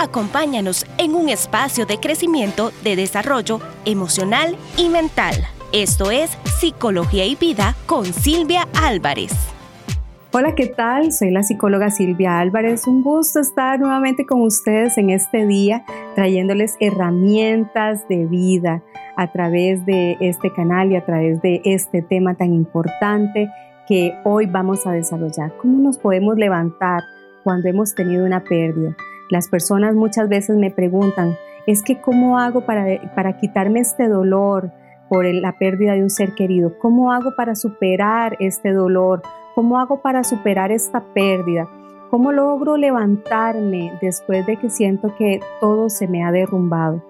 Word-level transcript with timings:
Acompáñanos 0.00 0.86
en 0.96 1.16
un 1.16 1.28
espacio 1.28 1.84
de 1.84 1.98
crecimiento, 1.98 2.70
de 2.84 2.94
desarrollo 2.94 3.58
emocional 3.84 4.54
y 4.76 4.90
mental. 4.90 5.34
Esto 5.72 6.12
es 6.12 6.30
Psicología 6.60 7.26
y 7.26 7.34
Vida 7.34 7.74
con 7.84 8.04
Silvia 8.04 8.68
Álvarez. 8.80 9.32
Hola, 10.32 10.54
¿qué 10.54 10.68
tal? 10.68 11.10
Soy 11.10 11.32
la 11.32 11.42
psicóloga 11.42 11.90
Silvia 11.90 12.38
Álvarez. 12.38 12.86
Un 12.86 13.02
gusto 13.02 13.40
estar 13.40 13.80
nuevamente 13.80 14.24
con 14.24 14.42
ustedes 14.42 14.96
en 14.98 15.10
este 15.10 15.48
día, 15.48 15.84
trayéndoles 16.14 16.76
herramientas 16.78 18.06
de 18.06 18.24
vida 18.26 18.84
a 19.16 19.32
través 19.32 19.84
de 19.84 20.16
este 20.20 20.52
canal 20.52 20.92
y 20.92 20.96
a 20.96 21.04
través 21.04 21.42
de 21.42 21.60
este 21.64 22.02
tema 22.02 22.36
tan 22.36 22.54
importante 22.54 23.50
que 23.88 24.14
hoy 24.22 24.46
vamos 24.46 24.86
a 24.86 24.92
desarrollar. 24.92 25.56
¿Cómo 25.60 25.80
nos 25.80 25.98
podemos 25.98 26.36
levantar 26.36 27.02
cuando 27.42 27.68
hemos 27.68 27.96
tenido 27.96 28.24
una 28.24 28.44
pérdida? 28.44 28.94
Las 29.30 29.48
personas 29.48 29.94
muchas 29.94 30.28
veces 30.28 30.56
me 30.56 30.70
preguntan, 30.70 31.36
es 31.66 31.82
que 31.82 32.00
¿cómo 32.00 32.38
hago 32.38 32.62
para, 32.62 32.86
para 33.14 33.36
quitarme 33.36 33.80
este 33.80 34.08
dolor 34.08 34.72
por 35.08 35.26
la 35.26 35.58
pérdida 35.58 35.92
de 35.92 36.02
un 36.02 36.10
ser 36.10 36.34
querido? 36.34 36.78
¿Cómo 36.78 37.12
hago 37.12 37.34
para 37.36 37.54
superar 37.54 38.36
este 38.40 38.72
dolor? 38.72 39.22
¿Cómo 39.54 39.78
hago 39.78 40.00
para 40.00 40.24
superar 40.24 40.72
esta 40.72 41.04
pérdida? 41.12 41.68
¿Cómo 42.10 42.32
logro 42.32 42.78
levantarme 42.78 43.92
después 44.00 44.46
de 44.46 44.56
que 44.56 44.70
siento 44.70 45.14
que 45.16 45.40
todo 45.60 45.90
se 45.90 46.08
me 46.08 46.24
ha 46.24 46.32
derrumbado? 46.32 47.02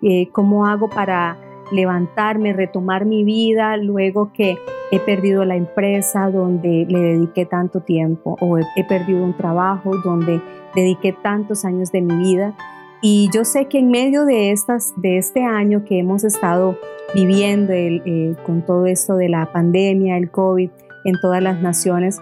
Eh, 0.00 0.30
¿Cómo 0.32 0.66
hago 0.66 0.88
para 0.88 1.36
levantarme, 1.70 2.54
retomar 2.54 3.04
mi 3.04 3.24
vida 3.24 3.76
luego 3.76 4.32
que 4.32 4.56
he 4.90 5.00
perdido 5.00 5.44
la 5.44 5.56
empresa 5.56 6.30
donde 6.30 6.86
le 6.88 6.98
dediqué 6.98 7.44
tanto 7.44 7.80
tiempo 7.80 8.36
o 8.40 8.58
he, 8.58 8.84
perdido 8.88 9.22
un 9.22 9.36
trabajo 9.36 9.92
donde 10.04 10.40
dediqué 10.74 11.12
tantos 11.12 11.64
años 11.64 11.92
de 11.92 12.00
mi 12.00 12.16
vida. 12.16 12.56
Y 13.00 13.28
yo 13.32 13.44
sé 13.44 13.66
que 13.66 13.78
en 13.78 13.90
medio 13.90 14.24
de, 14.24 14.50
estas, 14.50 14.92
de 14.96 15.18
este 15.18 15.44
año 15.44 15.84
que 15.84 15.98
hemos 15.98 16.24
estado 16.24 16.76
viviendo 17.14 17.72
el, 17.72 18.36
con 18.44 18.64
todo 18.64 18.86
esto 18.86 19.16
de 19.16 19.28
la 19.28 19.52
pandemia, 19.52 20.16
el 20.16 20.30
COVID 20.30 20.70
en 21.04 21.14
todas 21.20 21.42
las 21.42 21.60
naciones, 21.60 22.18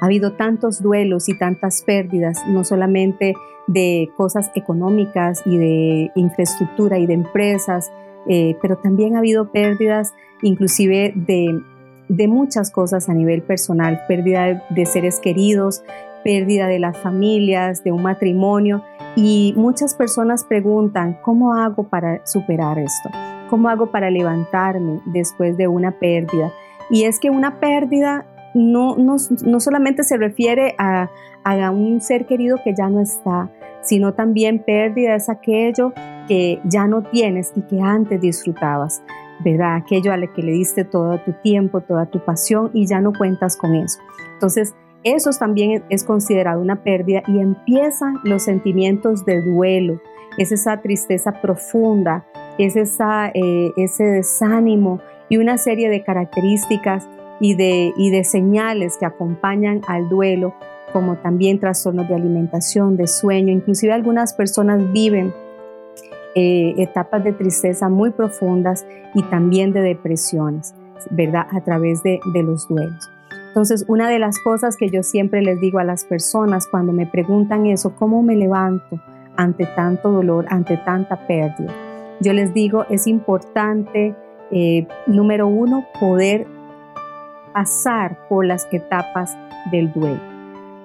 ha 0.00 0.06
habido 0.06 0.32
tantos 0.32 0.82
duelos 0.82 1.28
y 1.28 1.38
tantas 1.38 1.82
pérdidas, 1.82 2.42
no 2.48 2.64
solamente 2.64 3.34
de 3.66 4.10
cosas 4.16 4.50
económicas 4.54 5.42
y 5.44 5.58
de 5.58 6.10
infraestructura 6.14 6.98
y 6.98 7.06
de 7.06 7.14
empresas, 7.14 7.90
eh, 8.28 8.56
pero 8.60 8.76
también 8.76 9.16
ha 9.16 9.18
habido 9.18 9.50
pérdidas 9.50 10.14
inclusive 10.42 11.12
de, 11.14 11.60
de 12.08 12.28
muchas 12.28 12.70
cosas 12.70 13.08
a 13.08 13.14
nivel 13.14 13.42
personal, 13.42 14.00
pérdida 14.08 14.64
de 14.70 14.86
seres 14.86 15.20
queridos, 15.20 15.82
pérdida 16.24 16.66
de 16.66 16.78
las 16.78 16.98
familias, 16.98 17.84
de 17.84 17.92
un 17.92 18.02
matrimonio. 18.02 18.82
Y 19.16 19.54
muchas 19.56 19.94
personas 19.94 20.44
preguntan, 20.44 21.18
¿cómo 21.22 21.54
hago 21.54 21.84
para 21.84 22.24
superar 22.26 22.78
esto? 22.78 23.10
¿Cómo 23.48 23.68
hago 23.68 23.90
para 23.90 24.10
levantarme 24.10 25.00
después 25.06 25.56
de 25.56 25.68
una 25.68 25.98
pérdida? 25.98 26.52
Y 26.90 27.04
es 27.04 27.18
que 27.18 27.30
una 27.30 27.60
pérdida 27.60 28.26
no, 28.54 28.96
no, 28.96 29.16
no 29.44 29.60
solamente 29.60 30.02
se 30.04 30.16
refiere 30.16 30.74
a, 30.78 31.10
a, 31.44 31.70
un 31.70 32.00
ser 32.00 32.26
querido 32.26 32.58
que 32.62 32.74
ya 32.74 32.88
no 32.88 33.00
está, 33.00 33.50
sino 33.82 34.12
también 34.14 34.58
pérdida 34.60 35.14
es 35.14 35.28
aquello 35.28 35.92
que 36.30 36.60
ya 36.62 36.86
no 36.86 37.02
tienes 37.02 37.52
y 37.56 37.62
que 37.62 37.80
antes 37.80 38.20
disfrutabas, 38.20 39.02
¿verdad? 39.44 39.74
Aquello 39.74 40.12
a 40.12 40.16
lo 40.16 40.32
que 40.32 40.44
le 40.44 40.52
diste 40.52 40.84
todo 40.84 41.18
tu 41.18 41.32
tiempo, 41.42 41.80
toda 41.80 42.06
tu 42.06 42.24
pasión 42.24 42.70
y 42.72 42.86
ya 42.86 43.00
no 43.00 43.12
cuentas 43.12 43.56
con 43.56 43.74
eso. 43.74 43.98
Entonces, 44.34 44.76
eso 45.02 45.30
también 45.36 45.82
es 45.88 46.04
considerado 46.04 46.60
una 46.60 46.84
pérdida 46.84 47.24
y 47.26 47.40
empiezan 47.40 48.20
los 48.22 48.44
sentimientos 48.44 49.24
de 49.24 49.42
duelo, 49.42 50.00
es 50.38 50.52
esa 50.52 50.80
tristeza 50.80 51.32
profunda, 51.42 52.24
es 52.58 52.76
esa, 52.76 53.32
eh, 53.34 53.72
ese 53.76 54.04
desánimo 54.04 55.00
y 55.28 55.38
una 55.38 55.58
serie 55.58 55.88
de 55.88 56.04
características 56.04 57.08
y 57.40 57.56
de, 57.56 57.92
y 57.96 58.10
de 58.12 58.22
señales 58.22 58.98
que 59.00 59.06
acompañan 59.06 59.80
al 59.88 60.08
duelo, 60.08 60.54
como 60.92 61.16
también 61.16 61.58
trastornos 61.58 62.08
de 62.08 62.14
alimentación, 62.14 62.96
de 62.96 63.08
sueño, 63.08 63.52
inclusive 63.52 63.92
algunas 63.92 64.32
personas 64.32 64.92
viven 64.92 65.34
eh, 66.34 66.74
etapas 66.78 67.24
de 67.24 67.32
tristeza 67.32 67.88
muy 67.88 68.10
profundas 68.10 68.86
y 69.14 69.22
también 69.24 69.72
de 69.72 69.80
depresiones, 69.80 70.74
¿verdad? 71.10 71.46
A 71.50 71.60
través 71.62 72.02
de, 72.04 72.20
los 72.44 72.68
duelos. 72.68 73.10
Entonces, 73.48 73.84
una 73.88 74.08
de 74.08 74.20
las 74.20 74.38
cosas 74.38 74.76
que 74.76 74.90
yo 74.90 75.02
siempre 75.02 75.42
les 75.42 75.60
digo 75.60 75.80
a 75.80 75.84
las 75.84 76.04
personas 76.04 76.68
cuando 76.68 76.92
me 76.92 77.06
preguntan 77.06 77.66
eso, 77.66 77.96
¿cómo 77.96 78.22
me 78.22 78.36
levanto 78.36 79.00
ante 79.36 79.66
tanto 79.66 80.12
dolor, 80.12 80.46
ante 80.50 80.76
tanta 80.76 81.26
pérdida? 81.26 81.74
Yo 82.20 82.32
les 82.32 82.54
digo, 82.54 82.86
es 82.90 83.08
importante, 83.08 84.14
eh, 84.52 84.86
número 85.08 85.48
uno, 85.48 85.84
poder 85.98 86.46
pasar 87.52 88.18
por 88.28 88.46
las 88.46 88.68
etapas 88.70 89.36
del 89.72 89.92
duelo. 89.92 90.20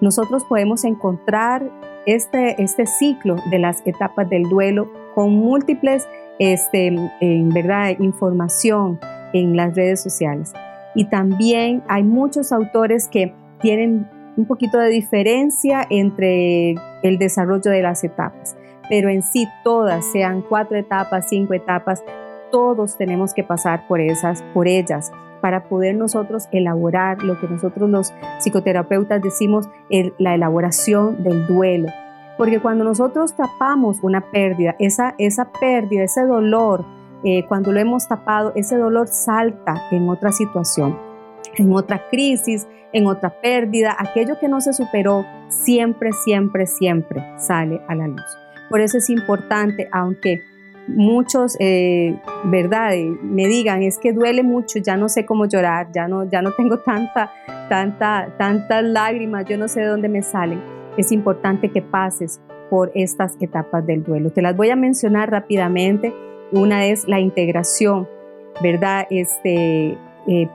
Nosotros 0.01 0.44
podemos 0.45 0.85
encontrar 0.85 1.69
este, 2.07 2.61
este 2.61 2.85
ciclo 2.88 3.35
de 3.51 3.59
las 3.59 3.85
etapas 3.85 4.28
del 4.29 4.44
duelo 4.44 4.88
con 5.15 5.33
múltiples 5.33 6.07
este, 6.37 6.87
en 7.21 7.49
verdad, 7.49 7.95
información 7.99 8.99
en 9.33 9.55
las 9.55 9.75
redes 9.75 10.03
sociales. 10.03 10.53
Y 10.93 11.05
también 11.05 11.83
hay 11.87 12.03
muchos 12.03 12.51
autores 12.51 13.07
que 13.07 13.33
tienen 13.61 14.07
un 14.37 14.45
poquito 14.45 14.77
de 14.77 14.89
diferencia 14.89 15.85
entre 15.89 16.75
el 17.03 17.17
desarrollo 17.17 17.71
de 17.71 17.81
las 17.81 18.03
etapas, 18.03 18.55
pero 18.89 19.09
en 19.09 19.23
sí 19.23 19.47
todas, 19.63 20.05
sean 20.11 20.41
cuatro 20.41 20.77
etapas, 20.77 21.27
cinco 21.29 21.53
etapas, 21.53 22.03
todos 22.51 22.97
tenemos 22.97 23.33
que 23.33 23.43
pasar 23.43 23.87
por 23.87 24.01
esas, 24.01 24.43
por 24.53 24.67
ellas, 24.67 25.11
para 25.41 25.65
poder 25.69 25.95
nosotros 25.95 26.47
elaborar 26.51 27.21
lo 27.23 27.39
que 27.39 27.47
nosotros 27.47 27.89
los 27.89 28.13
psicoterapeutas 28.39 29.21
decimos, 29.21 29.69
la 30.17 30.35
elaboración 30.35 31.23
del 31.23 31.47
duelo, 31.47 31.87
porque 32.38 32.59
cuando 32.59 32.84
nosotros 32.84 33.34
tapamos 33.35 34.00
una 34.01 34.22
pérdida, 34.31 34.75
esa, 34.79 35.16
esa 35.18 35.51
pérdida, 35.51 36.03
ese 36.03 36.25
dolor, 36.25 36.85
eh, 37.23 37.46
cuando 37.47 37.72
lo 37.72 37.79
hemos 37.79 38.07
tapado, 38.07 38.51
ese 38.56 38.78
dolor 38.78 39.07
salta 39.07 39.81
en 39.91 40.09
otra 40.09 40.31
situación, 40.31 40.97
en 41.56 41.73
otra 41.73 42.07
crisis, 42.09 42.68
en 42.91 43.07
otra 43.07 43.29
pérdida. 43.41 43.96
Aquello 43.97 44.38
que 44.40 44.50
no 44.50 44.59
se 44.62 44.73
superó 44.73 45.25
siempre, 45.47 46.12
siempre, 46.12 46.68
siempre 46.68 47.23
sale 47.38 47.81
a 47.88 47.96
la 47.96 48.07
luz. 48.07 48.38
Por 48.69 48.81
eso 48.81 48.97
es 48.97 49.09
importante, 49.09 49.88
aunque 49.91 50.41
muchos, 50.88 51.56
eh, 51.59 52.19
¿verdad? 52.44 52.91
Me 53.23 53.47
digan, 53.47 53.81
es 53.81 53.97
que 53.97 54.12
duele 54.12 54.44
mucho, 54.44 54.79
ya 54.79 54.97
no 54.97 55.07
sé 55.07 55.25
cómo 55.25 55.46
llorar, 55.46 55.88
ya 55.94 56.07
no, 56.07 56.29
ya 56.29 56.41
no 56.41 56.52
tengo 56.52 56.79
tanta, 56.79 57.31
tanta, 57.69 58.28
tantas 58.38 58.84
lágrimas, 58.84 59.46
yo 59.46 59.57
no 59.57 59.67
sé 59.67 59.81
de 59.81 59.88
dónde 59.88 60.09
me 60.09 60.22
salen 60.22 60.74
es 60.97 61.11
importante 61.11 61.69
que 61.69 61.81
pases 61.81 62.41
por 62.69 62.91
estas 62.95 63.38
etapas 63.39 63.85
del 63.85 64.03
duelo. 64.03 64.31
Te 64.31 64.41
las 64.41 64.56
voy 64.56 64.69
a 64.69 64.75
mencionar 64.75 65.29
rápidamente. 65.31 66.13
Una 66.51 66.85
es 66.85 67.07
la 67.07 67.19
integración, 67.19 68.07
¿verdad? 68.61 69.07
Este, 69.09 69.97
eh, 70.28 70.50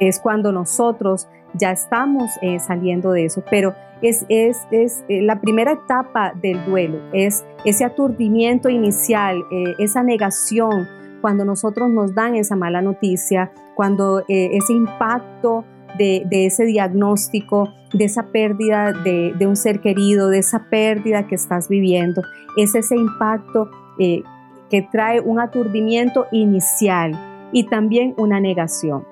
es 0.00 0.20
cuando 0.20 0.52
nosotros 0.52 1.28
ya 1.54 1.70
estamos 1.70 2.30
eh, 2.40 2.58
saliendo 2.58 3.12
de 3.12 3.26
eso, 3.26 3.42
pero 3.50 3.74
es, 4.00 4.24
es, 4.28 4.66
es 4.70 5.04
eh, 5.08 5.22
la 5.22 5.40
primera 5.40 5.72
etapa 5.72 6.32
del 6.40 6.64
duelo, 6.64 6.98
es 7.12 7.44
ese 7.64 7.84
aturdimiento 7.84 8.68
inicial, 8.68 9.44
esa 9.78 10.02
negación, 10.02 10.88
cuando 11.20 11.44
nosotros 11.44 11.88
nos 11.90 12.14
dan 12.14 12.34
esa 12.34 12.56
mala 12.56 12.82
noticia, 12.82 13.52
cuando 13.76 14.24
ese 14.28 14.72
impacto 14.72 15.64
de, 15.98 16.26
ese 16.30 16.64
diagnóstico, 16.64 17.72
de 17.92 18.04
esa 18.04 18.24
pérdida 18.24 18.92
de, 18.92 19.46
un 19.46 19.56
ser 19.56 19.80
querido, 19.80 20.28
de 20.28 20.38
esa 20.38 20.70
pérdida 20.70 21.26
que 21.26 21.34
estás 21.34 21.68
viviendo. 21.68 22.22
Es 22.56 22.74
ese 22.74 22.96
impacto 22.96 23.70
eh, 23.98 24.22
que 24.70 24.82
trae 24.82 25.20
un 25.20 25.40
aturdimiento 25.40 26.26
inicial 26.32 27.12
y 27.52 27.64
también 27.64 28.14
una 28.16 28.40
negación. 28.40 29.04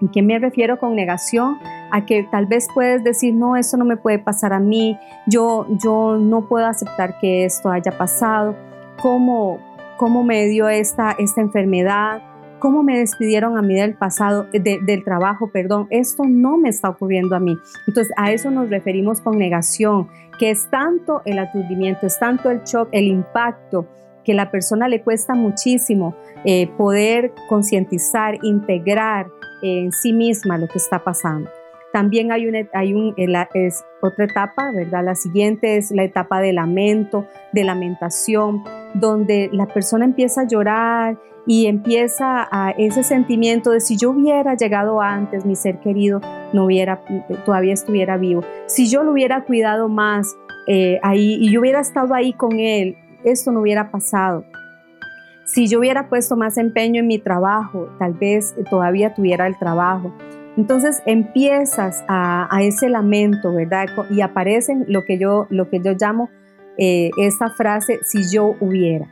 ¿En 0.00 0.08
qué 0.08 0.22
me 0.22 0.38
refiero 0.38 0.78
con 0.78 0.96
negación? 0.96 1.58
A 1.92 2.06
que 2.06 2.24
tal 2.24 2.46
vez 2.46 2.66
puedes 2.74 3.04
decir, 3.04 3.34
no, 3.34 3.56
eso 3.56 3.76
no 3.76 3.84
me 3.84 3.96
puede 3.96 4.18
pasar 4.18 4.52
a 4.52 4.58
mí, 4.58 4.98
yo, 5.26 5.66
yo 5.82 6.16
no 6.18 6.48
puedo 6.48 6.66
aceptar 6.66 7.18
que 7.20 7.44
esto 7.44 7.70
haya 7.70 7.96
pasado, 7.96 8.56
¿cómo, 9.00 9.58
cómo 9.98 10.24
me 10.24 10.46
dio 10.46 10.68
esta, 10.68 11.14
esta 11.18 11.40
enfermedad? 11.40 12.22
Cómo 12.62 12.84
me 12.84 12.96
despidieron 13.00 13.58
a 13.58 13.60
mí 13.60 13.74
del 13.74 13.94
pasado, 13.94 14.46
del 14.52 15.02
trabajo, 15.02 15.50
perdón, 15.50 15.88
esto 15.90 16.22
no 16.28 16.56
me 16.58 16.68
está 16.68 16.90
ocurriendo 16.90 17.34
a 17.34 17.40
mí. 17.40 17.58
Entonces 17.88 18.12
a 18.16 18.30
eso 18.30 18.52
nos 18.52 18.70
referimos 18.70 19.20
con 19.20 19.36
negación, 19.36 20.06
que 20.38 20.50
es 20.50 20.70
tanto 20.70 21.22
el 21.24 21.40
aturdimiento, 21.40 22.06
es 22.06 22.20
tanto 22.20 22.52
el 22.52 22.62
shock, 22.62 22.88
el 22.92 23.06
impacto, 23.06 23.88
que 24.24 24.30
a 24.30 24.36
la 24.36 24.52
persona 24.52 24.86
le 24.86 25.02
cuesta 25.02 25.34
muchísimo 25.34 26.14
eh, 26.44 26.68
poder 26.78 27.32
concientizar, 27.48 28.38
integrar 28.44 29.26
en 29.60 29.90
sí 29.90 30.12
misma 30.12 30.56
lo 30.56 30.68
que 30.68 30.78
está 30.78 31.02
pasando. 31.02 31.50
También 31.92 32.30
hay, 32.30 32.46
una, 32.46 32.60
hay 32.74 32.94
un, 32.94 33.12
es 33.54 33.84
otra 34.00 34.26
etapa, 34.26 34.70
¿verdad? 34.70 35.02
La 35.04 35.16
siguiente 35.16 35.78
es 35.78 35.90
la 35.90 36.04
etapa 36.04 36.40
de 36.40 36.52
lamento, 36.52 37.26
de 37.52 37.64
lamentación, 37.64 38.62
donde 38.94 39.48
la 39.52 39.66
persona 39.66 40.04
empieza 40.04 40.42
a 40.42 40.46
llorar 40.46 41.18
y 41.46 41.66
empieza 41.66 42.46
a 42.50 42.70
ese 42.70 43.02
sentimiento 43.02 43.70
de 43.70 43.80
si 43.80 43.96
yo 43.96 44.10
hubiera 44.10 44.54
llegado 44.54 45.00
antes, 45.00 45.44
mi 45.44 45.56
ser 45.56 45.80
querido 45.80 46.20
no 46.52 46.66
hubiera, 46.66 47.00
todavía 47.44 47.74
estuviera 47.74 48.16
vivo. 48.16 48.42
Si 48.66 48.88
yo 48.88 49.02
lo 49.02 49.12
hubiera 49.12 49.44
cuidado 49.44 49.88
más 49.88 50.36
eh, 50.68 51.00
ahí 51.02 51.38
y 51.40 51.50
yo 51.50 51.60
hubiera 51.60 51.80
estado 51.80 52.14
ahí 52.14 52.32
con 52.32 52.58
él, 52.60 52.96
esto 53.24 53.50
no 53.50 53.60
hubiera 53.60 53.90
pasado. 53.90 54.44
Si 55.44 55.66
yo 55.66 55.80
hubiera 55.80 56.08
puesto 56.08 56.36
más 56.36 56.56
empeño 56.56 57.00
en 57.00 57.08
mi 57.08 57.18
trabajo, 57.18 57.88
tal 57.98 58.14
vez 58.14 58.54
todavía 58.70 59.14
tuviera 59.14 59.46
el 59.46 59.58
trabajo. 59.58 60.12
Entonces 60.56 61.02
empiezas 61.06 62.04
a, 62.08 62.48
ese 62.62 62.88
lamento, 62.88 63.52
¿verdad? 63.52 63.86
Y 64.10 64.20
aparecen 64.20 64.84
lo 64.86 65.04
que 65.04 65.18
yo, 65.18 65.46
lo 65.50 65.68
que 65.68 65.80
yo 65.80 65.92
llamo 65.98 66.30
eh, 66.84 67.12
esta 67.16 67.48
frase, 67.48 68.00
si 68.02 68.28
yo 68.28 68.56
hubiera. 68.58 69.06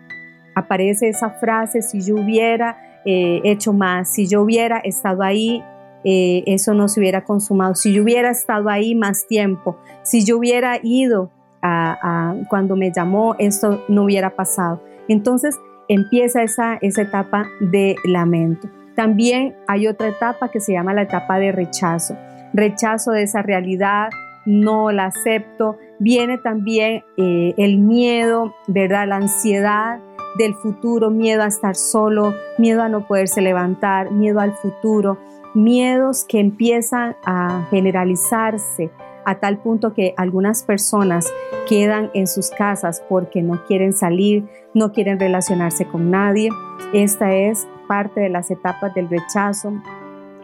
Aparece 0.56 1.08
esa 1.08 1.30
frase, 1.30 1.82
si 1.82 2.00
yo 2.00 2.16
hubiera 2.16 2.76
eh, 3.04 3.40
hecho 3.44 3.72
más, 3.72 4.12
si 4.12 4.26
yo 4.26 4.42
hubiera 4.42 4.78
estado 4.78 5.22
ahí, 5.22 5.62
eh, 6.02 6.42
eso 6.46 6.74
no 6.74 6.88
se 6.88 6.98
hubiera 6.98 7.22
consumado. 7.22 7.76
Si 7.76 7.92
yo 7.92 8.02
hubiera 8.02 8.30
estado 8.30 8.70
ahí 8.70 8.96
más 8.96 9.24
tiempo, 9.28 9.76
si 10.02 10.24
yo 10.24 10.38
hubiera 10.38 10.80
ido 10.82 11.30
a, 11.62 12.34
cuando 12.48 12.74
me 12.74 12.90
llamó, 12.90 13.36
esto 13.38 13.84
no 13.86 14.02
hubiera 14.02 14.30
pasado. 14.30 14.82
Entonces 15.06 15.56
empieza 15.86 16.42
esa, 16.42 16.76
esa 16.82 17.02
etapa 17.02 17.46
de 17.60 17.94
lamento. 18.02 18.68
También 18.96 19.54
hay 19.68 19.86
otra 19.86 20.08
etapa 20.08 20.48
que 20.50 20.58
se 20.58 20.72
llama 20.72 20.92
la 20.92 21.02
etapa 21.02 21.38
de 21.38 21.52
rechazo. 21.52 22.16
Rechazo 22.52 23.12
de 23.12 23.22
esa 23.22 23.42
realidad, 23.42 24.08
no 24.46 24.90
la 24.90 25.06
acepto. 25.06 25.76
Viene 25.98 26.38
también 26.38 27.04
eh, 27.16 27.54
el 27.56 27.78
miedo, 27.78 28.54
¿verdad? 28.66 29.08
La 29.08 29.16
ansiedad 29.16 30.00
del 30.38 30.54
futuro, 30.54 31.10
miedo 31.10 31.42
a 31.42 31.46
estar 31.46 31.74
solo, 31.74 32.34
miedo 32.58 32.82
a 32.82 32.88
no 32.88 33.06
poderse 33.06 33.40
levantar, 33.40 34.10
miedo 34.12 34.40
al 34.40 34.54
futuro, 34.54 35.18
miedos 35.54 36.24
que 36.24 36.38
empiezan 36.38 37.16
a 37.24 37.66
generalizarse 37.70 38.90
a 39.24 39.38
tal 39.38 39.58
punto 39.58 39.92
que 39.92 40.14
algunas 40.16 40.62
personas 40.62 41.32
quedan 41.68 42.10
en 42.14 42.26
sus 42.26 42.50
casas 42.50 43.02
porque 43.08 43.42
no 43.42 43.64
quieren 43.66 43.92
salir, 43.92 44.48
no 44.74 44.92
quieren 44.92 45.20
relacionarse 45.20 45.86
con 45.86 46.10
nadie. 46.10 46.50
Esta 46.92 47.34
es 47.34 47.66
parte 47.86 48.20
de 48.20 48.28
las 48.28 48.50
etapas 48.50 48.94
del 48.94 49.08
rechazo, 49.08 49.72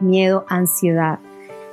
miedo, 0.00 0.44
ansiedad, 0.48 1.18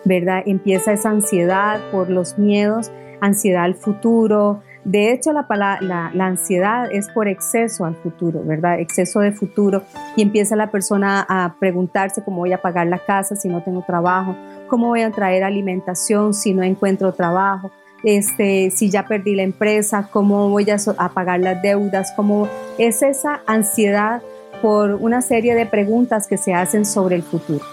¿verdad? 0.05 0.43
Empieza 0.45 0.93
esa 0.93 1.09
ansiedad 1.09 1.79
por 1.91 2.09
los 2.09 2.37
miedos, 2.37 2.91
ansiedad 3.21 3.63
al 3.63 3.75
futuro. 3.75 4.61
De 4.83 5.11
hecho, 5.11 5.31
la, 5.31 5.47
la, 5.81 6.11
la 6.13 6.25
ansiedad 6.25 6.91
es 6.91 7.09
por 7.09 7.27
exceso 7.27 7.85
al 7.85 7.95
futuro, 7.95 8.43
¿verdad? 8.43 8.79
Exceso 8.79 9.21
de 9.21 9.31
futuro. 9.31 9.83
Y 10.15 10.21
empieza 10.21 10.55
la 10.55 10.71
persona 10.71 11.25
a 11.27 11.55
preguntarse 11.59 12.23
cómo 12.23 12.37
voy 12.37 12.53
a 12.53 12.61
pagar 12.61 12.87
la 12.87 12.99
casa 12.99 13.35
si 13.35 13.47
no 13.47 13.63
tengo 13.63 13.83
trabajo, 13.85 14.35
cómo 14.67 14.87
voy 14.87 15.01
a 15.01 15.11
traer 15.11 15.43
alimentación 15.43 16.33
si 16.33 16.53
no 16.53 16.63
encuentro 16.63 17.13
trabajo, 17.13 17.71
este, 18.03 18.69
si 18.69 18.89
ya 18.89 19.05
perdí 19.05 19.35
la 19.35 19.43
empresa, 19.43 20.09
cómo 20.11 20.49
voy 20.49 20.65
a, 20.69 20.77
pagar 21.09 21.39
las 21.39 21.61
deudas, 21.61 22.11
cómo 22.15 22.47
es 22.77 23.01
esa 23.01 23.41
ansiedad 23.45 24.21
por 24.61 24.95
una 24.95 25.21
serie 25.21 25.55
de 25.55 25.65
preguntas 25.65 26.27
que 26.27 26.37
se 26.37 26.53
hacen 26.53 26.85
sobre 26.85 27.15
el 27.15 27.23
futuro. 27.23 27.63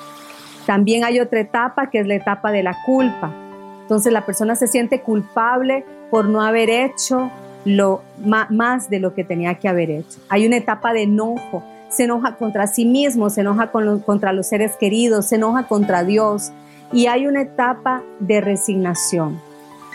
También 0.70 1.02
hay 1.02 1.18
otra 1.18 1.40
etapa 1.40 1.90
que 1.90 1.98
es 1.98 2.06
la 2.06 2.14
etapa 2.14 2.52
de 2.52 2.62
la 2.62 2.76
culpa. 2.86 3.34
Entonces 3.82 4.12
la 4.12 4.24
persona 4.24 4.54
se 4.54 4.68
siente 4.68 5.00
culpable 5.00 5.84
por 6.12 6.26
no 6.26 6.42
haber 6.42 6.70
hecho 6.70 7.28
lo 7.64 8.02
más 8.20 8.88
de 8.88 9.00
lo 9.00 9.12
que 9.12 9.24
tenía 9.24 9.56
que 9.56 9.66
haber 9.66 9.90
hecho. 9.90 10.20
Hay 10.28 10.46
una 10.46 10.58
etapa 10.58 10.92
de 10.92 11.02
enojo, 11.02 11.64
se 11.88 12.04
enoja 12.04 12.36
contra 12.36 12.68
sí 12.68 12.84
mismo, 12.84 13.30
se 13.30 13.40
enoja 13.40 13.72
contra 13.72 14.32
los 14.32 14.46
seres 14.46 14.76
queridos, 14.76 15.26
se 15.26 15.34
enoja 15.34 15.64
contra 15.64 16.04
Dios. 16.04 16.52
Y 16.92 17.06
hay 17.06 17.26
una 17.26 17.40
etapa 17.40 18.04
de 18.20 18.40
resignación. 18.40 19.40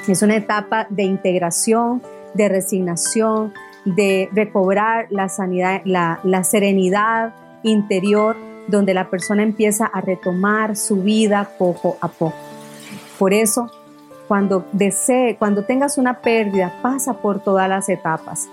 Es 0.10 0.24
una 0.24 0.36
etapa 0.36 0.88
de 0.90 1.04
integración, 1.04 2.02
de 2.34 2.50
resignación, 2.50 3.54
de 3.86 4.28
recobrar 4.34 5.08
la 5.10 5.30
sanidad, 5.30 5.84
la, 5.86 6.44
serenidad 6.44 7.34
interior, 7.64 8.36
donde 8.68 8.94
la 8.94 9.10
persona 9.10 9.44
empieza 9.44 9.86
a 9.86 10.02
retomar 10.02 10.76
su 10.76 10.98
vida 10.98 11.50
poco 11.58 11.98
a 12.02 12.08
poco. 12.08 12.36
Por 13.18 13.34
eso, 13.34 13.72
cuando 14.28 14.66
desee, 14.72 15.38
cuando 15.38 15.64
tengas 15.64 15.98
una 15.98 16.22
pérdida, 16.22 16.74
pasa 16.82 17.14
por 17.14 17.40
todas 17.42 17.70
las 17.70 17.90
etapas. 17.90 18.48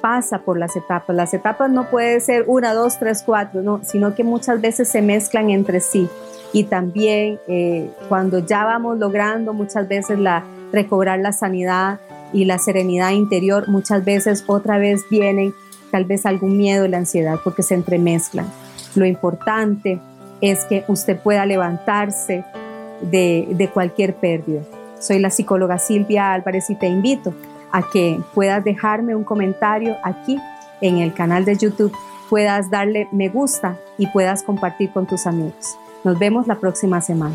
Pasa 0.00 0.38
por 0.38 0.58
las 0.58 0.74
etapas. 0.76 1.14
Las 1.14 1.34
etapas 1.34 1.70
no 1.70 1.90
pueden 1.90 2.20
ser 2.20 2.44
una, 2.46 2.72
dos, 2.72 2.98
tres, 2.98 3.22
cuatro, 3.24 3.62
no, 3.62 3.80
sino 3.84 4.14
que 4.14 4.24
muchas 4.24 4.60
veces 4.60 4.88
se 4.88 5.02
mezclan 5.02 5.50
entre 5.50 5.80
sí. 5.80 6.08
Y 6.52 6.64
también 6.64 7.38
eh, 7.46 7.90
cuando 8.08 8.40
ya 8.40 8.64
vamos 8.64 8.98
logrando 8.98 9.52
muchas 9.52 9.86
veces 9.86 10.18
la, 10.18 10.44
recobrar 10.72 11.20
la 11.20 11.32
sanidad 11.32 12.00
y 12.32 12.44
la 12.44 12.58
serenidad 12.58 13.10
interior, 13.10 13.68
muchas 13.68 14.04
veces 14.04 14.44
otra 14.46 14.78
vez 14.78 15.02
vienen 15.10 15.54
tal 15.90 16.04
vez 16.04 16.26
algún 16.26 16.56
miedo 16.56 16.86
la 16.88 16.98
ansiedad 16.98 17.38
porque 17.42 17.62
se 17.62 17.74
entremezclan. 17.74 18.46
Lo 18.94 19.04
importante 19.04 20.00
es 20.40 20.64
que 20.64 20.84
usted 20.88 21.18
pueda 21.18 21.46
levantarse 21.46 22.44
de, 23.02 23.48
de 23.50 23.68
cualquier 23.68 24.14
pérdida. 24.14 24.62
Soy 24.98 25.18
la 25.18 25.30
psicóloga 25.30 25.78
Silvia 25.78 26.32
Álvarez 26.32 26.70
y 26.70 26.74
te 26.74 26.86
invito 26.86 27.34
a 27.72 27.82
que 27.90 28.20
puedas 28.34 28.64
dejarme 28.64 29.14
un 29.14 29.24
comentario 29.24 29.96
aquí 30.02 30.38
en 30.80 30.98
el 30.98 31.12
canal 31.14 31.44
de 31.44 31.56
YouTube, 31.56 31.92
puedas 32.28 32.70
darle 32.70 33.08
me 33.12 33.28
gusta 33.28 33.76
y 33.98 34.06
puedas 34.08 34.42
compartir 34.42 34.90
con 34.92 35.06
tus 35.06 35.26
amigos. 35.26 35.76
Nos 36.04 36.18
vemos 36.18 36.46
la 36.46 36.56
próxima 36.56 37.00
semana 37.00 37.34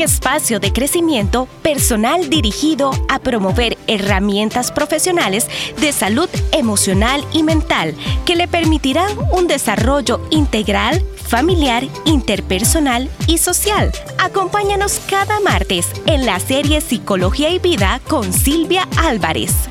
espacio 0.00 0.60
de 0.60 0.72
crecimiento 0.72 1.46
personal 1.62 2.28
dirigido 2.28 2.90
a 3.08 3.18
promover 3.18 3.78
herramientas 3.86 4.72
profesionales 4.72 5.48
de 5.80 5.92
salud 5.92 6.28
emocional 6.52 7.24
y 7.32 7.42
mental 7.42 7.94
que 8.24 8.36
le 8.36 8.48
permitirán 8.48 9.10
un 9.32 9.46
desarrollo 9.46 10.20
integral, 10.30 11.02
familiar, 11.26 11.84
interpersonal 12.04 13.08
y 13.26 13.38
social. 13.38 13.92
Acompáñanos 14.18 15.00
cada 15.08 15.40
martes 15.40 15.88
en 16.06 16.26
la 16.26 16.40
serie 16.40 16.80
Psicología 16.80 17.50
y 17.50 17.58
Vida 17.58 18.00
con 18.08 18.32
Silvia 18.32 18.88
Álvarez. 18.96 19.69